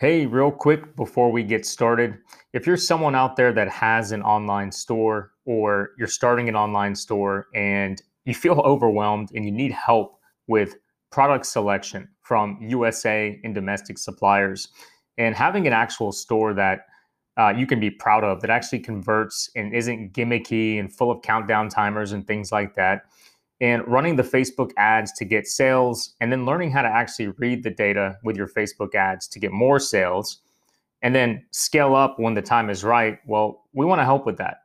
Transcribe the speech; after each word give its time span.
Hey, 0.00 0.26
real 0.26 0.52
quick 0.52 0.94
before 0.94 1.32
we 1.32 1.42
get 1.42 1.66
started, 1.66 2.18
if 2.52 2.68
you're 2.68 2.76
someone 2.76 3.16
out 3.16 3.34
there 3.34 3.52
that 3.52 3.68
has 3.68 4.12
an 4.12 4.22
online 4.22 4.70
store 4.70 5.32
or 5.44 5.90
you're 5.98 6.06
starting 6.06 6.48
an 6.48 6.54
online 6.54 6.94
store 6.94 7.48
and 7.52 8.00
you 8.24 8.32
feel 8.32 8.60
overwhelmed 8.60 9.30
and 9.34 9.44
you 9.44 9.50
need 9.50 9.72
help 9.72 10.20
with 10.46 10.76
product 11.10 11.46
selection 11.46 12.08
from 12.20 12.60
USA 12.60 13.40
and 13.42 13.56
domestic 13.56 13.98
suppliers, 13.98 14.68
and 15.16 15.34
having 15.34 15.66
an 15.66 15.72
actual 15.72 16.12
store 16.12 16.54
that 16.54 16.86
uh, 17.36 17.52
you 17.56 17.66
can 17.66 17.80
be 17.80 17.90
proud 17.90 18.22
of 18.22 18.40
that 18.40 18.50
actually 18.50 18.78
converts 18.78 19.50
and 19.56 19.74
isn't 19.74 20.12
gimmicky 20.12 20.78
and 20.78 20.92
full 20.92 21.10
of 21.10 21.22
countdown 21.22 21.68
timers 21.68 22.12
and 22.12 22.24
things 22.24 22.52
like 22.52 22.72
that, 22.76 23.06
and 23.60 23.86
running 23.86 24.16
the 24.16 24.22
Facebook 24.22 24.72
ads 24.76 25.12
to 25.12 25.24
get 25.24 25.46
sales, 25.46 26.14
and 26.20 26.30
then 26.30 26.46
learning 26.46 26.70
how 26.70 26.82
to 26.82 26.88
actually 26.88 27.28
read 27.38 27.62
the 27.62 27.70
data 27.70 28.16
with 28.22 28.36
your 28.36 28.48
Facebook 28.48 28.94
ads 28.94 29.26
to 29.28 29.38
get 29.38 29.52
more 29.52 29.80
sales, 29.80 30.38
and 31.02 31.14
then 31.14 31.44
scale 31.50 31.94
up 31.94 32.18
when 32.18 32.34
the 32.34 32.42
time 32.42 32.70
is 32.70 32.84
right. 32.84 33.18
Well, 33.26 33.64
we 33.72 33.84
want 33.84 34.00
to 34.00 34.04
help 34.04 34.26
with 34.26 34.38
that. 34.38 34.58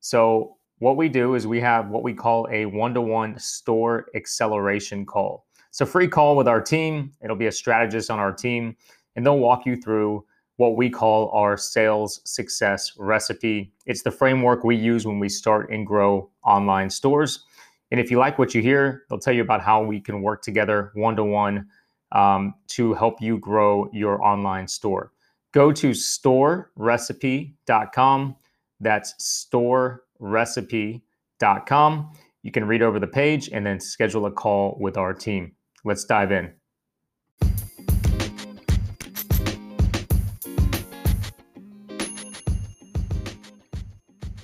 So, 0.00 0.56
what 0.78 0.96
we 0.96 1.08
do 1.08 1.34
is 1.34 1.46
we 1.46 1.60
have 1.60 1.88
what 1.88 2.02
we 2.02 2.12
call 2.12 2.46
a 2.50 2.66
one 2.66 2.92
to 2.94 3.00
one 3.00 3.38
store 3.38 4.06
acceleration 4.14 5.06
call. 5.06 5.46
It's 5.70 5.80
a 5.80 5.86
free 5.86 6.08
call 6.08 6.36
with 6.36 6.46
our 6.46 6.60
team. 6.60 7.12
It'll 7.22 7.36
be 7.36 7.46
a 7.46 7.52
strategist 7.52 8.10
on 8.10 8.18
our 8.18 8.32
team, 8.32 8.76
and 9.14 9.24
they'll 9.24 9.38
walk 9.38 9.66
you 9.66 9.76
through 9.76 10.24
what 10.56 10.76
we 10.76 10.88
call 10.88 11.30
our 11.30 11.56
sales 11.56 12.20
success 12.24 12.92
recipe. 12.98 13.72
It's 13.86 14.02
the 14.02 14.10
framework 14.10 14.64
we 14.64 14.76
use 14.76 15.06
when 15.06 15.18
we 15.18 15.28
start 15.28 15.70
and 15.70 15.86
grow 15.86 16.30
online 16.44 16.90
stores. 16.90 17.44
And 17.96 18.04
if 18.04 18.10
you 18.10 18.18
like 18.18 18.38
what 18.38 18.54
you 18.54 18.60
hear, 18.60 19.04
they'll 19.08 19.18
tell 19.18 19.32
you 19.32 19.40
about 19.40 19.62
how 19.62 19.82
we 19.82 20.02
can 20.02 20.20
work 20.20 20.42
together 20.42 20.90
one 20.92 21.16
to 21.16 21.24
one 21.24 21.66
to 22.12 22.92
help 22.92 23.22
you 23.22 23.38
grow 23.38 23.88
your 23.90 24.22
online 24.22 24.68
store. 24.68 25.12
Go 25.54 25.72
to 25.72 25.92
storerecipe.com. 25.92 28.36
That's 28.80 29.46
storerecipe.com. 29.50 32.12
You 32.42 32.50
can 32.50 32.66
read 32.66 32.82
over 32.82 33.00
the 33.00 33.06
page 33.06 33.48
and 33.48 33.64
then 33.64 33.80
schedule 33.80 34.26
a 34.26 34.30
call 34.30 34.76
with 34.78 34.98
our 34.98 35.14
team. 35.14 35.52
Let's 35.82 36.04
dive 36.04 36.32
in. 36.32 36.52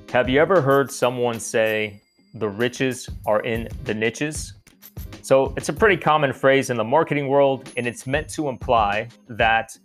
Have 0.09 0.31
you 0.31 0.41
ever 0.41 0.63
heard 0.63 0.91
someone 0.91 1.39
say, 1.39 2.01
the 2.35 2.49
riches 2.49 3.09
are 3.27 3.41
in 3.41 3.69
the 3.85 3.95
niches? 3.95 4.55
So 5.23 5.55
it's 5.57 5.69
a 5.69 5.73
pretty 5.73 5.97
common 5.97 6.33
phrase 6.33 6.71
in 6.71 6.77
the 6.77 6.85
marketing 6.85 7.29
world, 7.29 7.71
and 7.77 7.87
it's 7.87 8.07
meant 8.07 8.29
to 8.31 8.49
imply 8.49 9.09
that 9.29 9.77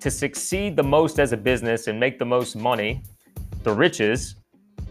to 0.00 0.10
succeed 0.10 0.76
the 0.76 0.82
most 0.82 1.18
as 1.18 1.32
a 1.32 1.36
business 1.36 1.86
and 1.86 1.98
make 1.98 2.18
the 2.18 2.24
most 2.24 2.56
money, 2.56 3.02
the 3.62 3.72
riches, 3.72 4.36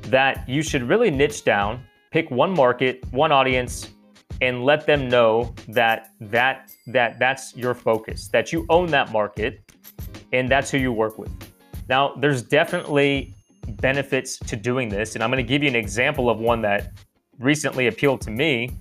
that 0.04 0.48
you 0.48 0.62
should 0.62 0.84
really 0.84 1.12
niche 1.12 1.44
down, 1.44 1.84
pick 2.12 2.32
one 2.32 2.52
market, 2.52 3.04
one 3.12 3.32
audience, 3.32 3.90
and 4.42 4.64
let 4.64 4.88
them 4.88 5.08
know 5.08 5.54
that 5.68 6.12
that 6.20 6.72
that 6.88 7.20
that's 7.20 7.56
your 7.56 7.76
focus, 7.76 8.28
that 8.30 8.52
you 8.52 8.66
own 8.70 8.90
that 8.90 9.12
market, 9.12 9.62
and 10.34 10.50
that's 10.50 10.72
who 10.72 10.78
you 10.78 10.92
work 10.92 11.18
with. 11.18 11.32
Now, 11.90 12.16
there's 12.16 12.42
definitely 12.42 13.36
benefits 13.82 14.38
to 14.40 14.56
doing 14.56 14.88
this. 14.88 15.16
And 15.16 15.24
I'm 15.24 15.30
going 15.32 15.44
to 15.44 15.48
give 15.48 15.64
you 15.64 15.70
an 15.70 15.76
example 15.76 16.30
of 16.30 16.40
one 16.40 16.62
that 16.62 16.94
recently 17.40 17.88
appealed 17.88 18.22
to 18.22 18.32
me. 18.32 18.72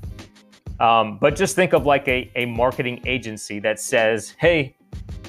Um, 0.79 1.19
but 1.19 1.37
just 1.37 1.56
think 1.56 1.73
of 1.73 1.87
like 1.87 2.06
a, 2.09 2.31
a 2.37 2.47
marketing 2.47 3.01
agency 3.06 3.59
that 3.61 3.81
says, 3.81 4.34
hey, 4.39 4.77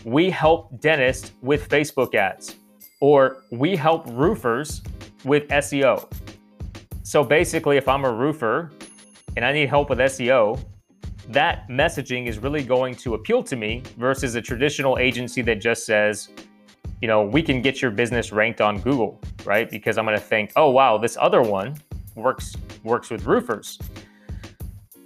we 0.05 0.29
help 0.29 0.79
dentists 0.79 1.31
with 1.41 1.67
Facebook 1.69 2.15
ads, 2.15 2.55
or 3.01 3.43
we 3.51 3.75
help 3.75 4.05
roofers 4.07 4.81
with 5.25 5.47
SEO. 5.49 6.11
So 7.03 7.23
basically, 7.23 7.77
if 7.77 7.87
I'm 7.87 8.05
a 8.05 8.11
roofer 8.11 8.71
and 9.35 9.43
I 9.45 9.51
need 9.51 9.69
help 9.69 9.89
with 9.89 9.99
SEO, 9.99 10.63
that 11.29 11.67
messaging 11.69 12.27
is 12.27 12.39
really 12.39 12.63
going 12.63 12.95
to 12.95 13.13
appeal 13.13 13.43
to 13.43 13.55
me 13.55 13.83
versus 13.97 14.35
a 14.35 14.41
traditional 14.41 14.97
agency 14.97 15.41
that 15.43 15.61
just 15.61 15.85
says, 15.85 16.29
you 17.01 17.07
know, 17.07 17.23
we 17.23 17.41
can 17.41 17.61
get 17.61 17.81
your 17.81 17.91
business 17.91 18.31
ranked 18.31 18.61
on 18.61 18.79
Google, 18.79 19.19
right? 19.43 19.69
Because 19.69 19.97
I'm 19.97 20.05
going 20.05 20.17
to 20.17 20.23
think, 20.23 20.51
oh 20.55 20.69
wow, 20.69 20.97
this 20.97 21.17
other 21.19 21.41
one 21.41 21.75
works 22.15 22.55
works 22.83 23.09
with 23.09 23.25
roofers. 23.25 23.79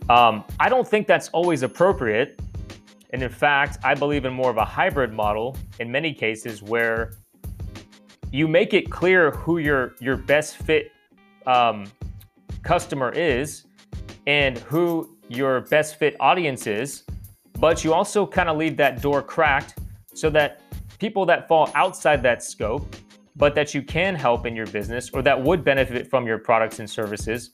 Um, 0.10 0.44
I 0.60 0.70
don't 0.70 0.88
think 0.88 1.08
that's 1.08 1.30
always 1.30 1.64
appropriate, 1.64 2.40
and 3.12 3.24
in 3.24 3.30
fact, 3.30 3.80
I 3.84 3.96
believe 3.96 4.26
in 4.26 4.34
more 4.34 4.52
of 4.52 4.58
a 4.58 4.66
hybrid 4.66 5.14
model 5.14 5.58
in 5.80 5.92
many 5.92 6.14
cases 6.14 6.62
where 6.62 7.14
you 8.32 8.48
make 8.48 8.74
it 8.74 8.92
clear 8.92 9.32
who 9.32 9.60
your 9.60 9.96
your 10.00 10.18
best 10.18 10.58
fit 10.58 10.92
um, 11.48 11.86
customer 12.62 13.12
is 13.12 13.66
and 14.28 14.58
who 14.60 15.16
your 15.30 15.62
best 15.62 15.98
fit 15.98 16.16
audience 16.20 16.68
is, 16.68 17.04
but 17.60 17.84
you 17.84 17.94
also 17.94 18.28
kind 18.28 18.50
of 18.50 18.58
leave 18.58 18.76
that 18.78 19.02
door 19.02 19.22
cracked 19.22 19.76
so 20.14 20.30
that 20.30 20.62
people 21.06 21.24
that 21.24 21.48
fall 21.48 21.70
outside 21.76 22.24
that 22.24 22.42
scope, 22.42 22.96
but 23.36 23.54
that 23.54 23.76
you 23.76 23.84
can 23.84 24.16
help 24.16 24.48
in 24.48 24.56
your 24.56 24.66
business 24.66 25.12
or 25.12 25.22
that 25.22 25.40
would 25.40 25.64
benefit 25.64 26.10
from 26.10 26.26
your 26.26 26.40
products 26.40 26.80
and 26.80 26.90
services 26.90 27.52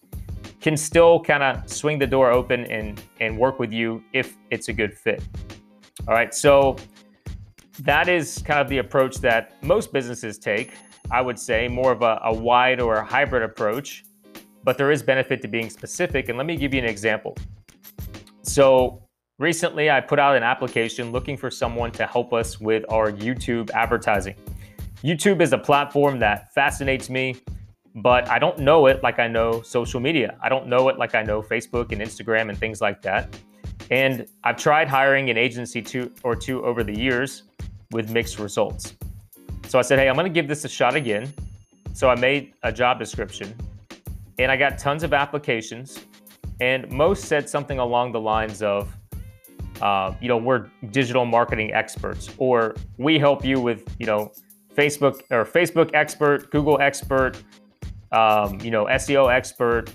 can 0.61 0.77
still 0.77 1.19
kind 1.19 1.43
of 1.43 1.69
swing 1.69 1.99
the 1.99 2.07
door 2.07 2.31
open 2.31 2.63
and, 2.67 3.03
and 3.19 3.37
work 3.37 3.59
with 3.59 3.73
you 3.73 4.01
if 4.13 4.37
it's 4.51 4.69
a 4.69 4.73
good 4.81 4.97
fit. 4.97 5.21
All 6.07 6.13
right, 6.13 6.33
so 6.33 6.77
that 7.79 8.07
is 8.07 8.41
kind 8.45 8.61
of 8.61 8.69
the 8.69 8.77
approach 8.77 9.17
that 9.17 9.61
most 9.61 9.91
businesses 9.91 10.37
take. 10.37 10.71
I 11.09 11.19
would 11.19 11.37
say 11.37 11.67
more 11.67 11.91
of 11.91 12.03
a, 12.03 12.21
a 12.23 12.33
wide 12.33 12.79
or 12.79 12.95
a 12.95 13.03
hybrid 13.03 13.43
approach, 13.43 14.05
but 14.63 14.77
there 14.77 14.91
is 14.91 15.03
benefit 15.03 15.41
to 15.41 15.49
being 15.49 15.69
specific. 15.69 16.29
And 16.29 16.37
let 16.37 16.47
me 16.47 16.55
give 16.55 16.73
you 16.73 16.79
an 16.79 16.87
example. 16.87 17.35
So, 18.43 19.00
Recently, 19.41 19.89
I 19.89 20.01
put 20.01 20.19
out 20.19 20.37
an 20.37 20.43
application 20.43 21.11
looking 21.11 21.35
for 21.35 21.49
someone 21.49 21.91
to 21.93 22.05
help 22.05 22.31
us 22.31 22.61
with 22.61 22.85
our 22.89 23.11
YouTube 23.11 23.71
advertising. 23.71 24.35
YouTube 25.03 25.41
is 25.41 25.51
a 25.51 25.57
platform 25.57 26.19
that 26.19 26.53
fascinates 26.53 27.09
me, 27.09 27.37
but 27.95 28.29
I 28.29 28.37
don't 28.37 28.59
know 28.59 28.85
it 28.85 29.01
like 29.01 29.17
I 29.17 29.27
know 29.27 29.63
social 29.63 29.99
media. 29.99 30.37
I 30.43 30.49
don't 30.49 30.67
know 30.67 30.89
it 30.89 30.99
like 30.99 31.15
I 31.15 31.23
know 31.23 31.41
Facebook 31.41 31.91
and 31.91 31.99
Instagram 31.99 32.49
and 32.49 32.57
things 32.59 32.81
like 32.81 33.01
that. 33.01 33.35
And 33.89 34.27
I've 34.43 34.57
tried 34.57 34.87
hiring 34.87 35.31
an 35.31 35.39
agency 35.39 35.81
two 35.81 36.11
or 36.21 36.35
two 36.35 36.63
over 36.63 36.83
the 36.83 36.95
years 36.95 37.41
with 37.89 38.11
mixed 38.11 38.37
results. 38.37 38.93
So 39.67 39.79
I 39.79 39.81
said, 39.81 39.97
hey, 39.97 40.07
I'm 40.07 40.13
going 40.13 40.31
to 40.31 40.31
give 40.31 40.47
this 40.47 40.65
a 40.65 40.69
shot 40.69 40.95
again. 40.95 41.33
So 41.93 42.11
I 42.11 42.15
made 42.15 42.53
a 42.61 42.71
job 42.71 42.99
description 42.99 43.55
and 44.37 44.51
I 44.51 44.55
got 44.55 44.77
tons 44.77 45.01
of 45.01 45.13
applications. 45.13 45.97
And 46.59 46.87
most 46.91 47.25
said 47.25 47.49
something 47.49 47.79
along 47.79 48.11
the 48.11 48.21
lines 48.21 48.61
of, 48.61 48.95
uh, 49.81 50.13
you 50.21 50.27
know, 50.27 50.37
we're 50.37 50.67
digital 50.91 51.25
marketing 51.25 51.73
experts, 51.73 52.29
or 52.37 52.75
we 52.97 53.17
help 53.17 53.43
you 53.43 53.59
with, 53.59 53.83
you 53.99 54.05
know, 54.05 54.31
Facebook 54.75 55.21
or 55.31 55.43
Facebook 55.45 55.91
expert, 55.93 56.51
Google 56.51 56.79
expert, 56.79 57.41
um, 58.11 58.59
you 58.61 58.71
know, 58.71 58.85
SEO 58.85 59.33
expert, 59.33 59.91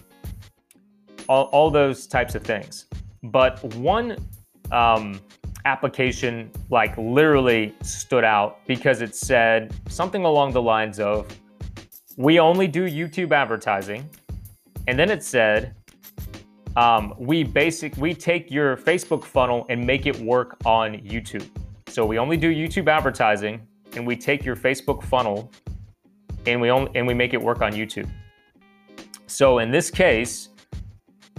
all, 1.29 1.45
all 1.47 1.71
those 1.71 2.07
types 2.07 2.35
of 2.35 2.43
things. 2.43 2.87
But 3.23 3.63
one 3.77 4.17
um, 4.71 5.21
application, 5.65 6.51
like, 6.71 6.97
literally 6.99 7.75
stood 7.83 8.25
out 8.25 8.65
because 8.67 9.01
it 9.03 9.15
said 9.15 9.75
something 9.89 10.25
along 10.25 10.53
the 10.53 10.63
lines 10.63 11.01
of, 11.01 11.27
we 12.17 12.41
only 12.41 12.67
do 12.67 12.89
YouTube 12.89 13.33
advertising. 13.33 14.09
And 14.89 14.99
then 14.99 15.11
it 15.11 15.23
said, 15.23 15.75
um, 16.77 17.15
we 17.19 17.43
basic 17.43 17.97
we 17.97 18.15
take 18.15 18.51
your 18.51 18.77
Facebook 18.77 19.25
funnel 19.25 19.67
and 19.69 19.85
make 19.85 20.07
it 20.07 20.19
work 20.21 20.57
on 20.65 20.95
YouTube. 20.99 21.49
So 21.89 22.05
we 22.05 22.19
only 22.19 22.37
do 22.37 22.55
YouTube 22.55 22.89
advertising, 22.89 23.67
and 23.95 24.07
we 24.07 24.17
take 24.17 24.45
your 24.45 24.57
Facebook 24.57 25.03
funnel, 25.03 25.51
and 26.47 26.61
we 26.61 26.71
only 26.71 26.91
and 26.95 27.07
we 27.07 27.15
make 27.15 27.33
it 27.33 27.41
work 27.41 27.63
on 27.63 27.73
YouTube. 27.73 28.09
So 29.27 29.59
in 29.59 29.71
this 29.71 29.91
case, 29.91 30.51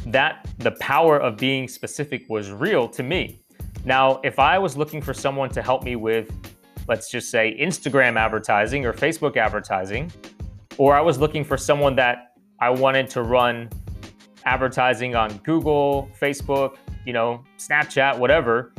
that 0.07 0.47
the 0.57 0.71
power 0.71 1.19
of 1.19 1.37
being 1.37 1.67
specific 1.67 2.25
was 2.29 2.51
real 2.51 2.87
to 2.89 3.03
me. 3.03 3.39
Now, 3.85 4.19
if 4.23 4.39
I 4.39 4.57
was 4.57 4.75
looking 4.75 5.01
for 5.01 5.13
someone 5.13 5.49
to 5.51 5.61
help 5.61 5.83
me 5.83 5.95
with, 5.95 6.31
let's 6.87 7.09
just 7.09 7.29
say 7.29 7.57
Instagram 7.59 8.17
advertising 8.17 8.85
or 8.85 8.93
Facebook 8.93 9.37
advertising, 9.37 10.11
or 10.77 10.95
I 10.95 11.01
was 11.01 11.19
looking 11.19 11.43
for 11.43 11.57
someone 11.57 11.95
that 11.95 12.33
I 12.59 12.69
wanted 12.69 13.09
to 13.11 13.21
run 13.21 13.69
advertising 14.47 15.13
on 15.13 15.37
Google, 15.39 16.09
Facebook, 16.19 16.77
you 17.05 17.11
know, 17.11 17.43
Snapchat, 17.57 18.17
whatever, 18.17 18.73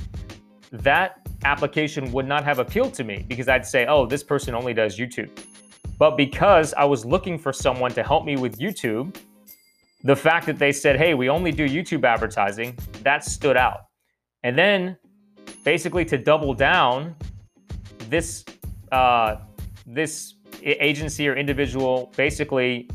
that 0.72 1.28
application 1.44 2.10
would 2.10 2.26
not 2.26 2.42
have 2.42 2.58
appealed 2.58 2.94
to 2.94 3.04
me 3.04 3.24
because 3.28 3.48
I'd 3.48 3.66
say, 3.66 3.86
oh, 3.86 4.06
this 4.06 4.22
person 4.22 4.54
only 4.54 4.72
does 4.72 4.98
YouTube. 4.98 5.30
But 5.98 6.16
because 6.16 6.72
I 6.74 6.84
was 6.84 7.04
looking 7.04 7.38
for 7.38 7.52
someone 7.52 7.92
to 7.92 8.02
help 8.02 8.24
me 8.24 8.36
with 8.36 8.58
YouTube, 8.58 9.16
the 10.04 10.16
fact 10.16 10.46
that 10.46 10.58
they 10.58 10.72
said, 10.72 10.96
hey, 10.96 11.12
we 11.12 11.28
only 11.28 11.52
do 11.52 11.68
YouTube 11.68 12.04
advertising, 12.04 12.76
that 13.02 13.22
stood 13.24 13.56
out. 13.56 13.80
And 14.42 14.56
then 14.56 14.96
basically 15.64 16.04
to 16.06 16.16
double 16.16 16.54
down, 16.54 17.14
this 18.08 18.44
uh, 18.90 19.36
this 19.86 20.34
agency 20.62 21.28
or 21.28 21.36
individual 21.36 22.10
basically 22.16 22.88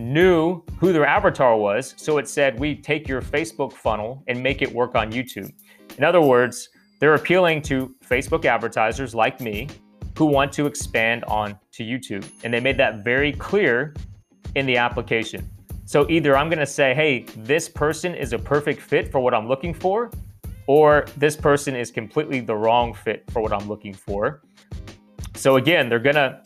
knew 0.00 0.62
who 0.78 0.92
their 0.92 1.06
avatar 1.06 1.56
was. 1.56 1.94
So 1.96 2.18
it 2.18 2.28
said, 2.28 2.58
we 2.58 2.74
take 2.74 3.06
your 3.06 3.22
Facebook 3.22 3.72
funnel 3.72 4.22
and 4.26 4.42
make 4.42 4.62
it 4.62 4.72
work 4.72 4.94
on 4.94 5.12
YouTube. 5.12 5.52
In 5.98 6.04
other 6.04 6.20
words, 6.20 6.70
they're 6.98 7.14
appealing 7.14 7.62
to 7.62 7.94
Facebook 8.06 8.44
advertisers 8.44 9.14
like 9.14 9.40
me 9.40 9.68
who 10.18 10.26
want 10.26 10.52
to 10.52 10.66
expand 10.66 11.24
on 11.24 11.58
to 11.72 11.82
YouTube. 11.82 12.28
And 12.44 12.52
they 12.52 12.60
made 12.60 12.76
that 12.78 13.04
very 13.04 13.32
clear 13.32 13.94
in 14.54 14.66
the 14.66 14.76
application. 14.76 15.48
So 15.86 16.08
either 16.10 16.36
I'm 16.36 16.48
going 16.48 16.58
to 16.58 16.66
say, 16.66 16.94
hey, 16.94 17.26
this 17.38 17.68
person 17.68 18.14
is 18.14 18.32
a 18.32 18.38
perfect 18.38 18.80
fit 18.80 19.10
for 19.10 19.20
what 19.20 19.34
I'm 19.34 19.48
looking 19.48 19.74
for, 19.74 20.10
or 20.66 21.06
this 21.16 21.36
person 21.36 21.74
is 21.74 21.90
completely 21.90 22.40
the 22.40 22.54
wrong 22.54 22.94
fit 22.94 23.24
for 23.30 23.40
what 23.42 23.52
I'm 23.52 23.66
looking 23.66 23.94
for. 23.94 24.42
So 25.34 25.56
again, 25.56 25.88
they're 25.88 25.98
going 25.98 26.16
to 26.16 26.42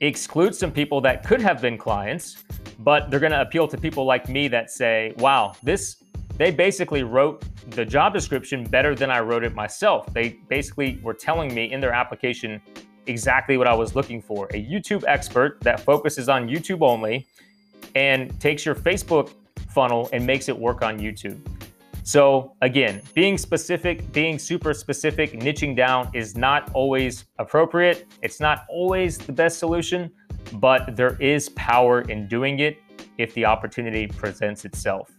exclude 0.00 0.54
some 0.54 0.70
people 0.70 1.00
that 1.02 1.24
could 1.24 1.40
have 1.40 1.60
been 1.60 1.78
clients, 1.78 2.44
but 2.80 3.10
they're 3.10 3.20
going 3.20 3.32
to 3.32 3.40
appeal 3.40 3.68
to 3.68 3.78
people 3.78 4.04
like 4.04 4.28
me 4.28 4.48
that 4.48 4.70
say, 4.70 5.14
wow, 5.18 5.54
this, 5.62 6.02
they 6.36 6.50
basically 6.50 7.02
wrote 7.02 7.44
the 7.70 7.84
job 7.84 8.12
description 8.12 8.64
better 8.64 8.94
than 8.94 9.10
I 9.10 9.20
wrote 9.20 9.44
it 9.44 9.54
myself. 9.54 10.12
They 10.12 10.40
basically 10.48 10.98
were 11.02 11.14
telling 11.14 11.54
me 11.54 11.72
in 11.72 11.80
their 11.80 11.92
application 11.92 12.60
exactly 13.06 13.56
what 13.56 13.66
I 13.66 13.74
was 13.74 13.94
looking 13.94 14.20
for 14.20 14.46
a 14.46 14.64
YouTube 14.64 15.04
expert 15.06 15.60
that 15.60 15.80
focuses 15.80 16.28
on 16.28 16.48
YouTube 16.48 16.82
only 16.82 17.26
and 17.94 18.38
takes 18.40 18.64
your 18.64 18.74
Facebook 18.74 19.32
funnel 19.68 20.08
and 20.12 20.26
makes 20.26 20.48
it 20.48 20.56
work 20.56 20.82
on 20.82 20.98
YouTube. 20.98 21.38
So, 22.06 22.54
again, 22.60 23.00
being 23.14 23.38
specific, 23.38 24.12
being 24.12 24.38
super 24.38 24.74
specific, 24.74 25.32
niching 25.32 25.74
down 25.74 26.10
is 26.12 26.36
not 26.36 26.70
always 26.74 27.24
appropriate. 27.38 28.06
It's 28.20 28.40
not 28.40 28.66
always 28.68 29.16
the 29.16 29.32
best 29.32 29.58
solution, 29.58 30.10
but 30.52 30.96
there 30.96 31.16
is 31.18 31.48
power 31.50 32.02
in 32.02 32.28
doing 32.28 32.58
it 32.58 32.76
if 33.16 33.32
the 33.32 33.46
opportunity 33.46 34.06
presents 34.06 34.66
itself. 34.66 35.13